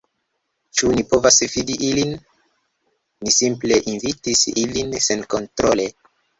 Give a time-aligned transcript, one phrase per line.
[0.79, 2.15] Ĉu ni povas fidi ilin?
[3.27, 5.91] Ni simple invitis ilin senkontrole